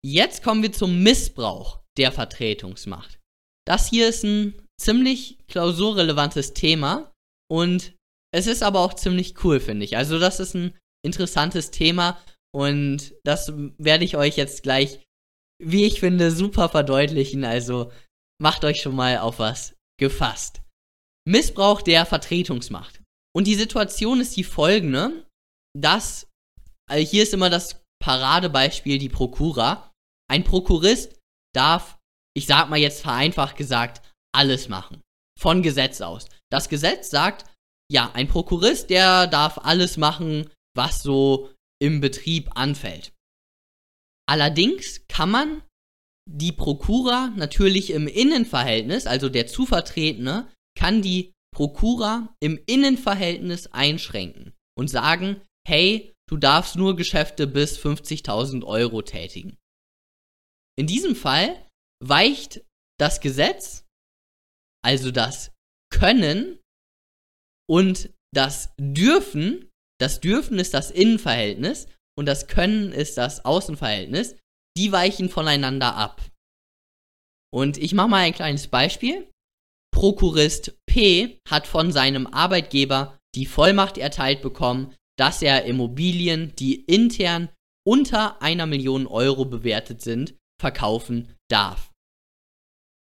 [0.04, 3.18] Jetzt kommen wir zum Missbrauch der Vertretungsmacht.
[3.66, 7.10] Das hier ist ein ziemlich klausurrelevantes Thema
[7.50, 7.94] und
[8.30, 9.96] es ist aber auch ziemlich cool, finde ich.
[9.96, 12.22] Also das ist ein interessantes Thema
[12.54, 15.00] und das werde ich euch jetzt gleich,
[15.62, 17.44] wie ich finde, super verdeutlichen.
[17.44, 17.90] Also
[18.38, 20.60] macht euch schon mal auf was gefasst.
[21.26, 23.00] Missbrauch der Vertretungsmacht.
[23.34, 25.26] Und die Situation ist die folgende,
[25.74, 26.26] dass,
[26.90, 29.90] also hier ist immer das Paradebeispiel die Prokura.
[30.28, 31.20] Ein Prokurist
[31.54, 31.98] darf,
[32.36, 34.02] ich sag mal jetzt vereinfacht gesagt,
[34.34, 35.00] alles machen.
[35.38, 36.26] Von Gesetz aus.
[36.50, 37.44] Das Gesetz sagt,
[37.90, 43.12] ja, ein Prokurist, der darf alles machen, was so im Betrieb anfällt.
[44.26, 45.62] Allerdings kann man
[46.30, 54.88] die Prokura natürlich im Innenverhältnis, also der Zuvertretene, kann die Prokura im Innenverhältnis einschränken und
[54.88, 59.58] sagen, hey, du darfst nur Geschäfte bis 50.000 Euro tätigen.
[60.76, 61.68] In diesem Fall
[62.02, 62.64] weicht
[62.98, 63.84] das Gesetz,
[64.84, 65.52] also das
[65.92, 66.58] Können
[67.68, 71.86] und das Dürfen, das Dürfen ist das Innenverhältnis
[72.18, 74.36] und das Können ist das Außenverhältnis,
[74.76, 76.20] die weichen voneinander ab.
[77.52, 79.30] Und ich mache mal ein kleines Beispiel.
[79.92, 87.48] Prokurist P hat von seinem Arbeitgeber die Vollmacht erteilt bekommen, dass er Immobilien, die intern
[87.86, 90.34] unter einer Million Euro bewertet sind,
[90.64, 91.92] verkaufen darf.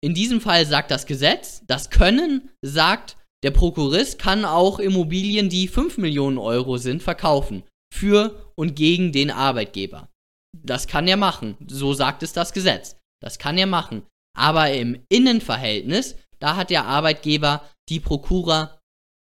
[0.04, 5.68] In diesem Fall sagt das Gesetz, das Können sagt, der Prokurist kann auch Immobilien, die
[5.68, 7.64] 5 Millionen Euro sind, verkaufen.
[7.94, 10.10] Für und gegen den Arbeitgeber.
[10.54, 11.56] Das kann er machen.
[11.66, 12.96] So sagt es das Gesetz.
[13.22, 14.02] Das kann er machen.
[14.36, 18.78] Aber im Innenverhältnis, da hat der Arbeitgeber die Prokura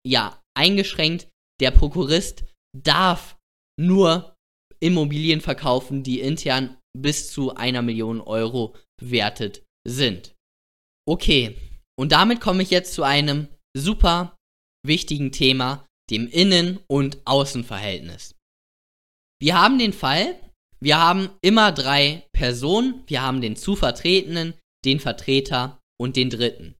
[0.04, 1.28] ja eingeschränkt.
[1.62, 2.44] Der Prokurist
[2.76, 3.38] darf
[3.80, 4.36] nur
[4.80, 10.36] Immobilien verkaufen, die intern bis zu einer Million Euro bewertet sind.
[11.08, 11.58] Okay,
[12.00, 14.38] und damit komme ich jetzt zu einem super
[14.86, 18.36] wichtigen Thema, dem Innen- und Außenverhältnis.
[19.42, 20.40] Wir haben den Fall,
[20.80, 24.54] wir haben immer drei Personen, wir haben den Zuvertretenen,
[24.86, 26.76] den Vertreter und den Dritten.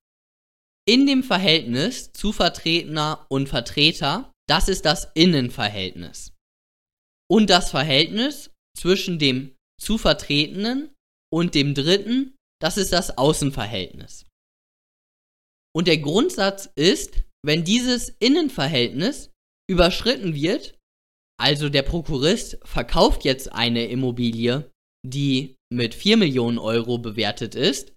[0.88, 6.34] In dem Verhältnis Zuvertretener und Vertreter, das ist das Innenverhältnis.
[7.28, 10.94] Und das Verhältnis zwischen dem Zuvertretenen
[11.32, 14.26] und dem Dritten, das ist das Außenverhältnis.
[15.76, 19.32] Und der Grundsatz ist, wenn dieses Innenverhältnis
[19.70, 20.80] überschritten wird,
[21.38, 24.72] also der Prokurist verkauft jetzt eine Immobilie,
[25.06, 27.94] die mit 4 Millionen Euro bewertet ist.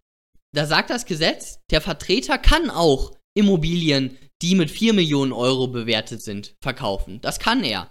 [0.55, 6.23] Da sagt das Gesetz, der Vertreter kann auch Immobilien, die mit 4 Millionen Euro bewertet
[6.23, 7.21] sind, verkaufen.
[7.21, 7.91] Das kann er.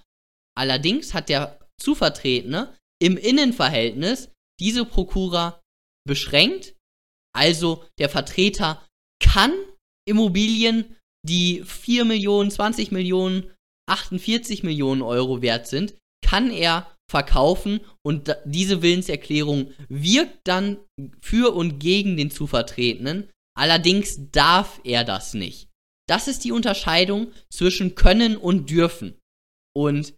[0.57, 4.29] Allerdings hat der Zuvertretene im Innenverhältnis
[4.59, 5.61] diese Prokura
[6.07, 6.75] beschränkt.
[7.35, 8.85] Also der Vertreter
[9.21, 9.53] kann
[10.07, 10.95] Immobilien,
[11.27, 13.51] die 4 Millionen, 20 Millionen
[13.89, 20.77] 48 Millionen Euro wert sind, kann er verkaufen und diese Willenserklärung wirkt dann
[21.21, 23.29] für und gegen den Zuvertretenen.
[23.57, 25.69] Allerdings darf er das nicht.
[26.09, 29.17] Das ist die Unterscheidung zwischen können und dürfen.
[29.75, 30.15] Und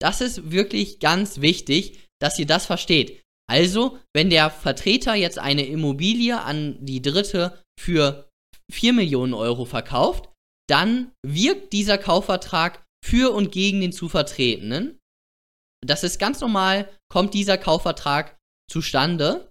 [0.00, 3.22] das ist wirklich ganz wichtig, dass ihr das versteht.
[3.50, 8.30] Also, wenn der Vertreter jetzt eine Immobilie an die Dritte für
[8.70, 10.30] 4 Millionen Euro verkauft,
[10.68, 14.98] dann wirkt dieser Kaufvertrag für und gegen den zu Vertretenen.
[15.84, 18.38] Das ist ganz normal, kommt dieser Kaufvertrag
[18.70, 19.50] zustande.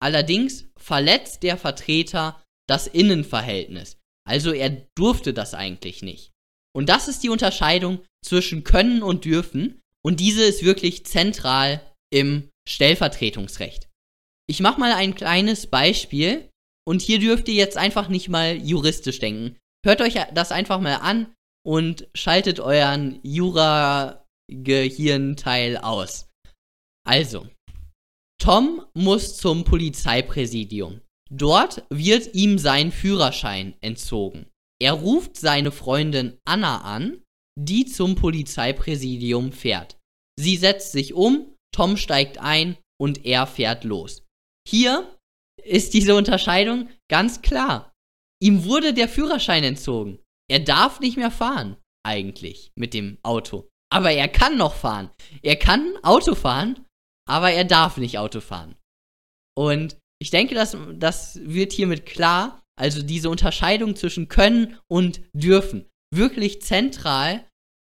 [0.00, 3.98] Allerdings verletzt der Vertreter das Innenverhältnis.
[4.24, 6.32] Also er durfte das eigentlich nicht.
[6.74, 9.82] Und das ist die Unterscheidung zwischen können und dürfen.
[10.04, 13.88] Und diese ist wirklich zentral im Stellvertretungsrecht.
[14.48, 16.48] Ich mache mal ein kleines Beispiel
[16.86, 19.56] und hier dürft ihr jetzt einfach nicht mal juristisch denken.
[19.84, 26.28] Hört euch das einfach mal an und schaltet euren Jura-Gehirnteil aus.
[27.04, 27.48] Also,
[28.40, 31.00] Tom muss zum Polizeipräsidium.
[31.30, 34.46] Dort wird ihm sein Führerschein entzogen.
[34.80, 37.22] Er ruft seine Freundin Anna an,
[37.58, 39.98] die zum Polizeipräsidium fährt.
[40.38, 44.24] Sie setzt sich um, Tom steigt ein und er fährt los.
[44.68, 45.18] Hier
[45.62, 47.92] ist diese Unterscheidung ganz klar.
[48.42, 50.18] Ihm wurde der Führerschein entzogen.
[50.50, 53.68] Er darf nicht mehr fahren, eigentlich, mit dem Auto.
[53.92, 55.10] Aber er kann noch fahren.
[55.42, 56.84] Er kann Auto fahren,
[57.28, 58.76] aber er darf nicht Auto fahren.
[59.56, 62.62] Und ich denke, das, das wird hiermit klar.
[62.78, 65.88] Also diese Unterscheidung zwischen können und dürfen.
[66.14, 67.46] Wirklich zentral.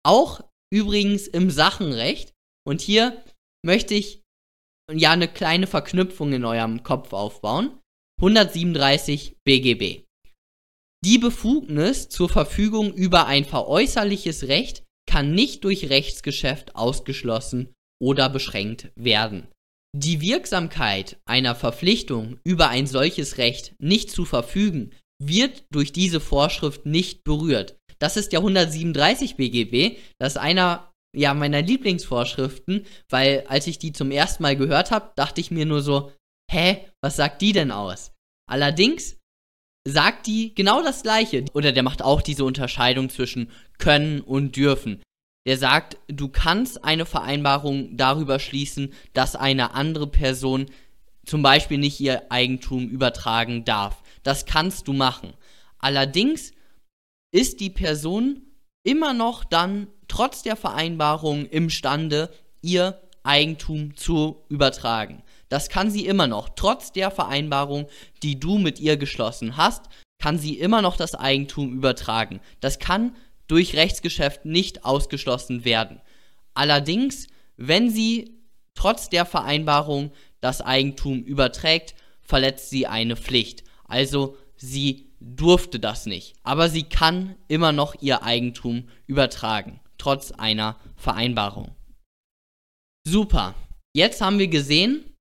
[0.04, 0.40] Auch
[0.72, 2.32] übrigens im Sachenrecht.
[2.66, 3.22] Und hier
[3.64, 4.22] möchte ich
[4.92, 7.79] ja eine kleine Verknüpfung in eurem Kopf aufbauen.
[8.20, 10.05] 137 BGB.
[11.05, 18.90] Die Befugnis zur Verfügung über ein veräußerliches Recht kann nicht durch Rechtsgeschäft ausgeschlossen oder beschränkt
[18.94, 19.48] werden.
[19.96, 26.87] Die Wirksamkeit einer Verpflichtung über ein solches Recht nicht zu verfügen wird durch diese Vorschrift
[26.87, 27.79] nicht berührt.
[27.98, 33.92] Das ist ja 137 BGB, das ist einer ja, meiner Lieblingsvorschriften, weil als ich die
[33.92, 36.12] zum ersten Mal gehört habe, dachte ich mir nur so,
[36.50, 38.12] hä, was sagt die denn aus?
[38.46, 39.16] Allerdings
[39.87, 41.44] sagt die genau das gleiche.
[41.53, 45.03] Oder der macht auch diese Unterscheidung zwischen können und dürfen.
[45.46, 50.66] Der sagt, du kannst eine Vereinbarung darüber schließen, dass eine andere Person
[51.27, 54.03] zum Beispiel nicht ihr Eigentum übertragen darf.
[54.22, 55.35] Das kannst du machen.
[55.79, 56.53] Allerdings
[57.31, 58.42] ist die Person
[58.85, 62.31] immer noch dann trotz der Vereinbarung imstande,
[62.62, 65.23] ihr Eigentum zu übertragen.
[65.49, 66.51] Das kann sie immer noch.
[66.55, 67.88] Trotz der Vereinbarung,
[68.23, 69.87] die du mit ihr geschlossen hast,
[70.18, 72.40] kann sie immer noch das Eigentum übertragen.
[72.61, 73.16] Das kann
[73.49, 76.01] durch Rechtsgeschäft nicht ausgeschlossen werden.
[76.55, 78.38] Allerdings, wenn sie
[78.75, 83.64] trotz der Vereinbarung das Eigentum überträgt, verletzt sie eine Pflicht.
[83.85, 90.78] Also sie durfte das nicht, aber sie kann immer noch ihr Eigentum übertragen, trotz einer
[90.96, 91.74] Vereinbarung.
[93.06, 93.54] Super.
[93.96, 95.14] Jetzt haben wir gesehen,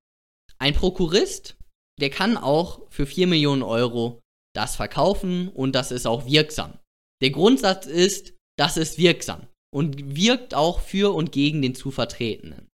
[0.57, 1.57] ein Prokurist,
[1.99, 4.21] der kann auch für 4 Millionen Euro
[4.55, 6.79] das verkaufen und das ist auch wirksam.
[7.21, 12.67] Der Grundsatz ist, das ist wirksam und wirkt auch für und gegen den zu Vertretenen.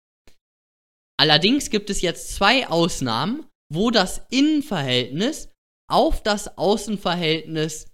[1.21, 5.51] Allerdings gibt es jetzt zwei Ausnahmen, wo das Innenverhältnis
[5.91, 7.87] auf das Außenverhältnis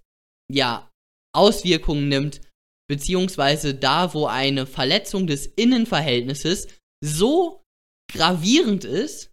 [0.53, 0.91] ja
[1.35, 2.41] Auswirkungen nimmt,
[2.89, 6.69] beziehungsweise da, wo eine Verletzung des Innenverhältnisses
[7.03, 7.63] so
[8.13, 9.33] gravierend ist,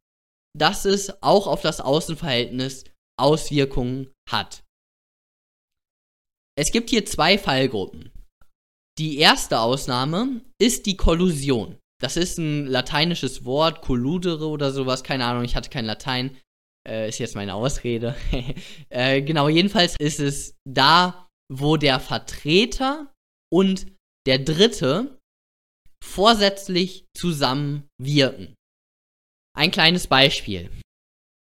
[0.57, 2.85] dass es auch auf das Außenverhältnis
[3.19, 4.63] Auswirkungen hat.
[6.57, 8.11] Es gibt hier zwei Fallgruppen.
[8.97, 11.77] Die erste Ausnahme ist die Kollusion.
[12.01, 16.37] Das ist ein lateinisches Wort, colludere oder sowas, keine Ahnung, ich hatte kein Latein,
[16.87, 18.15] äh, ist jetzt meine Ausrede.
[18.89, 23.13] äh, genau, jedenfalls ist es da, wo der Vertreter
[23.51, 23.87] und
[24.25, 25.19] der Dritte
[26.03, 28.55] vorsätzlich zusammenwirken.
[29.55, 30.71] Ein kleines Beispiel.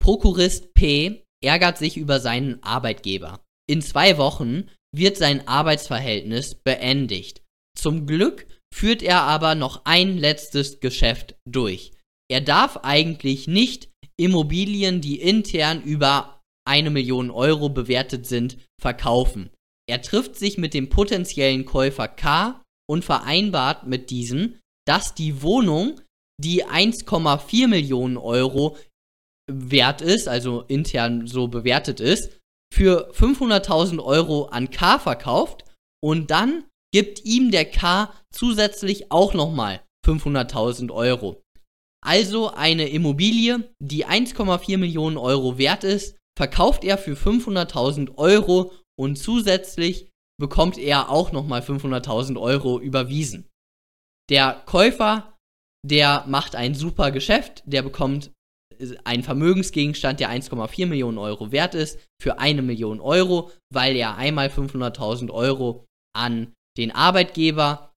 [0.03, 3.45] Prokurist P ärgert sich über seinen Arbeitgeber.
[3.69, 7.43] In zwei Wochen wird sein Arbeitsverhältnis beendigt.
[7.77, 11.93] Zum Glück führt er aber noch ein letztes Geschäft durch.
[12.31, 13.90] Er darf eigentlich nicht
[14.21, 19.51] Immobilien, die intern über eine Million Euro bewertet sind, verkaufen.
[19.89, 26.01] Er trifft sich mit dem potenziellen Käufer K und vereinbart mit diesem, dass die Wohnung,
[26.39, 28.77] die 1,4 Millionen Euro
[29.51, 32.39] wert ist, also intern so bewertet ist,
[32.73, 35.65] für 500.000 Euro an K verkauft
[36.03, 41.43] und dann gibt ihm der K zusätzlich auch nochmal 500.000 Euro.
[42.03, 49.17] Also eine Immobilie, die 1,4 Millionen Euro wert ist, verkauft er für 500.000 Euro und
[49.17, 50.09] zusätzlich
[50.41, 53.49] bekommt er auch nochmal 500.000 Euro überwiesen.
[54.31, 55.37] Der Käufer,
[55.87, 58.33] der macht ein super Geschäft, der bekommt
[59.05, 64.49] ein Vermögensgegenstand, der 1,4 Millionen Euro wert ist, für eine Million Euro, weil er einmal
[64.49, 65.85] 500.000 Euro
[66.17, 67.93] an den Arbeitgeber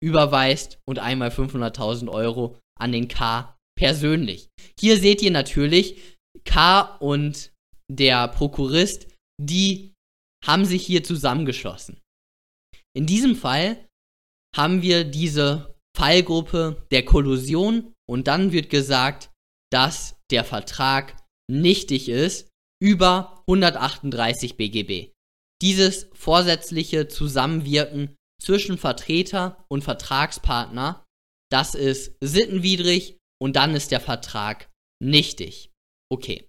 [0.00, 4.48] überweist und einmal 500.000 Euro an den K persönlich.
[4.78, 7.52] Hier seht ihr natürlich, K und
[7.90, 9.08] der Prokurist,
[9.40, 9.94] die
[10.44, 12.00] haben sich hier zusammengeschlossen.
[12.96, 13.86] In diesem Fall
[14.56, 19.30] haben wir diese Fallgruppe der Kollusion und dann wird gesagt,
[19.70, 21.16] dass der Vertrag
[21.50, 22.48] nichtig ist
[22.82, 25.12] über 138 BGB.
[25.60, 31.04] Dieses vorsätzliche Zusammenwirken zwischen Vertreter und Vertragspartner,
[31.50, 34.70] das ist sittenwidrig und dann ist der Vertrag
[35.02, 35.70] nichtig.
[36.10, 36.48] Okay.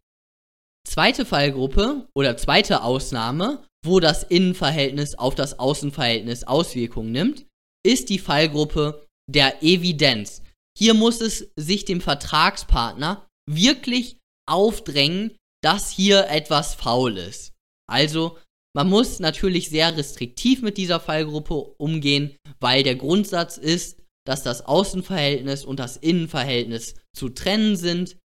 [0.88, 7.46] Zweite Fallgruppe oder zweite Ausnahme, wo das Innenverhältnis auf das Außenverhältnis Auswirkungen nimmt,
[7.86, 10.42] ist die Fallgruppe der Evidenz.
[10.78, 14.18] Hier muss es sich dem Vertragspartner wirklich
[14.50, 17.54] aufdrängen, dass hier etwas faul ist.
[17.90, 18.38] Also,
[18.76, 24.66] man muss natürlich sehr restriktiv mit dieser Fallgruppe umgehen, weil der Grundsatz ist, dass das
[24.66, 28.18] Außenverhältnis und das Innenverhältnis zu trennen sind.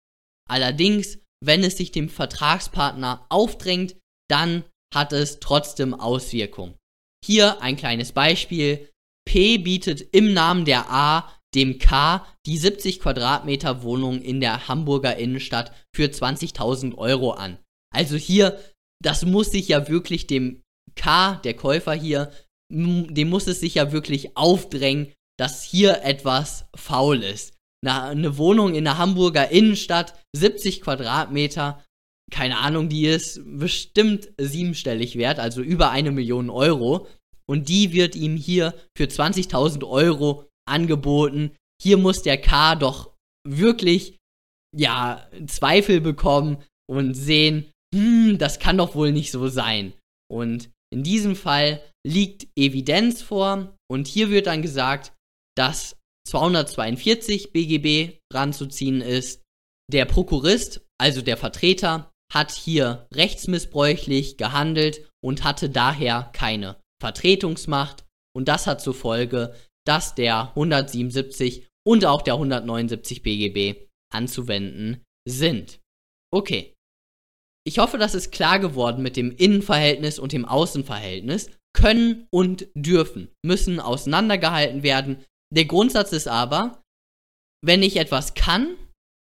[0.48, 3.96] Allerdings, wenn es sich dem Vertragspartner aufdrängt,
[4.28, 4.64] dann
[4.94, 6.74] hat es trotzdem Auswirkungen.
[7.24, 8.90] Hier ein kleines Beispiel.
[9.24, 15.16] P bietet im Namen der A dem K die 70 Quadratmeter Wohnung in der Hamburger
[15.16, 17.58] Innenstadt für 20.000 Euro an.
[17.94, 18.58] Also hier,
[19.02, 20.62] das muss sich ja wirklich dem
[20.96, 22.32] K, der Käufer hier,
[22.70, 25.12] dem muss es sich ja wirklich aufdrängen,
[25.42, 27.58] dass hier etwas faul ist.
[27.84, 31.84] Eine Wohnung in der Hamburger Innenstadt, 70 Quadratmeter,
[32.30, 37.08] keine Ahnung, die ist bestimmt siebenstellig wert, also über eine Million Euro.
[37.50, 41.56] Und die wird ihm hier für 20.000 Euro angeboten.
[41.82, 43.10] Hier muss der K doch
[43.44, 44.18] wirklich,
[44.76, 49.92] ja, Zweifel bekommen und sehen, hm, das kann doch wohl nicht so sein.
[50.30, 55.12] Und in diesem Fall liegt Evidenz vor und hier wird dann gesagt,
[55.56, 55.96] dass
[56.28, 59.42] 242 BGB ranzuziehen ist.
[59.90, 68.48] Der Prokurist, also der Vertreter, hat hier rechtsmissbräuchlich gehandelt und hatte daher keine Vertretungsmacht und
[68.48, 69.54] das hat zur Folge,
[69.86, 75.80] dass der 177 und auch der 179 BGB anzuwenden sind.
[76.32, 76.74] Okay.
[77.64, 81.50] Ich hoffe, das ist klar geworden mit dem Innenverhältnis und dem Außenverhältnis.
[81.74, 85.24] Können und dürfen, müssen auseinandergehalten werden.
[85.54, 86.82] Der Grundsatz ist aber,
[87.64, 88.76] wenn ich etwas kann,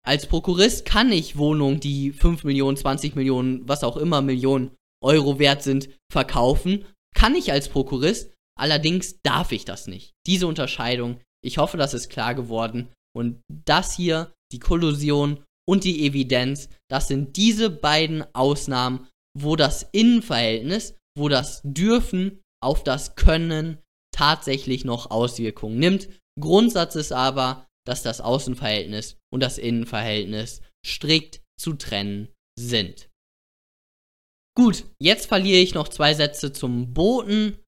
[0.06, 5.38] als Prokurist kann ich Wohnungen, die 5 Millionen, 20 Millionen, was auch immer Millionen Euro
[5.38, 6.86] wert sind, verkaufen.
[7.16, 10.14] Kann ich als Prokurist, Allerdings darf ich das nicht.
[10.26, 12.92] Diese Unterscheidung, ich hoffe, das ist klar geworden.
[13.16, 19.08] Und das hier, die Kollusion und die Evidenz, das sind diese beiden Ausnahmen,
[19.38, 23.78] wo das Innenverhältnis, wo das Dürfen auf das Können
[24.18, 26.10] tatsächlich noch Auswirkungen nimmt.
[26.40, 33.10] Grundsatz ist aber, dass das Außenverhältnis und das Innenverhältnis strikt zu trennen sind.
[34.56, 37.60] Gut, jetzt verliere ich noch zwei Sätze zum Boten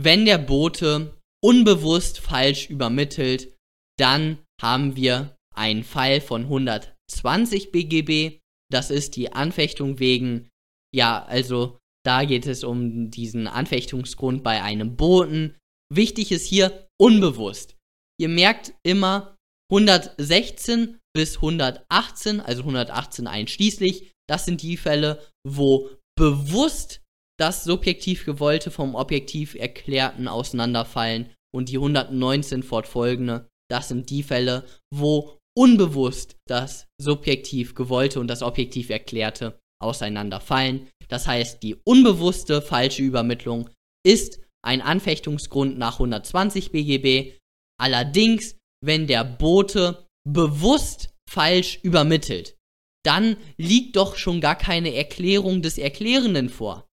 [0.00, 3.56] wenn der Bote unbewusst falsch übermittelt,
[3.98, 8.38] dann haben wir einen Fall von 120 BGB.
[8.70, 10.48] Das ist die Anfechtung wegen,
[10.94, 11.78] ja, also
[12.08, 15.58] da geht es um diesen Anfechtungsgrund bei einem Boten.
[15.92, 17.76] Wichtig ist hier unbewusst.
[18.18, 19.36] Ihr merkt immer
[19.70, 27.02] 116 bis 118, also 118 einschließlich, das sind die Fälle, wo bewusst
[27.38, 34.64] das subjektiv Gewollte vom objektiv Erklärten auseinanderfallen und die 119 fortfolgende, das sind die Fälle,
[34.90, 40.88] wo unbewusst das subjektiv Gewollte und das objektiv Erklärte auseinanderfallen.
[41.08, 43.70] Das heißt, die unbewusste falsche Übermittlung
[44.06, 47.38] ist ein Anfechtungsgrund nach 120 BGB.
[47.80, 52.56] Allerdings, wenn der Bote bewusst falsch übermittelt,
[53.04, 56.88] dann liegt doch schon gar keine Erklärung des Erklärenden vor.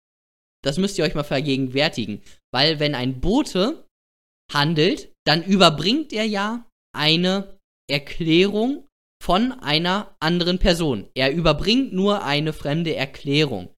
[0.63, 2.21] Das müsst ihr euch mal vergegenwärtigen.
[2.53, 3.87] Weil wenn ein Bote
[4.51, 7.57] handelt, dann überbringt er ja eine
[7.89, 8.87] Erklärung
[9.21, 11.07] von einer anderen Person.
[11.13, 13.69] Er überbringt nur eine fremde Erklärung.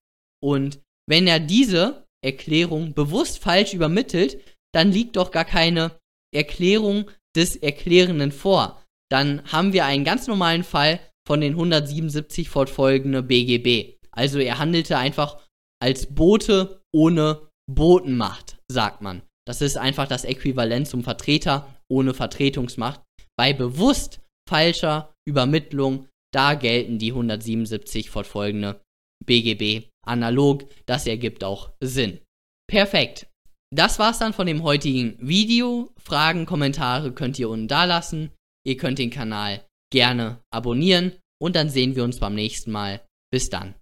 [0.42, 4.40] Und wenn er diese Erklärung bewusst falsch übermittelt,
[4.74, 6.00] dann liegt doch gar keine
[6.34, 8.82] Erklärung des Erklärenden vor.
[9.12, 13.98] Dann haben wir einen ganz normalen Fall von den 177 fortfolgende BGB.
[14.12, 15.42] Also er handelte einfach
[15.82, 19.24] als Bote ohne Botenmacht, sagt man.
[19.46, 23.02] Das ist einfach das Äquivalent zum Vertreter ohne Vertretungsmacht.
[23.38, 28.82] Bei bewusst falscher Übermittlung da gelten die 177 fortfolgende
[29.26, 30.66] BGB analog.
[30.86, 32.20] Das ergibt auch Sinn.
[32.68, 33.28] Perfekt.
[33.74, 35.92] Das war's dann von dem heutigen Video.
[35.98, 38.32] Fragen, Kommentare könnt ihr unten da lassen.
[38.66, 43.06] Ihr könnt den Kanal gerne abonnieren und dann sehen wir uns beim nächsten Mal.
[43.32, 43.76] Bis dann.